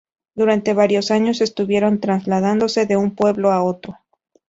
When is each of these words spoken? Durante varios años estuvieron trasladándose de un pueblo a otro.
Durante 0.33 0.73
varios 0.73 1.11
años 1.11 1.41
estuvieron 1.41 1.99
trasladándose 1.99 2.87
de 2.87 2.97
un 2.97 3.13
pueblo 3.13 3.51
a 3.51 3.61
otro. 3.63 3.99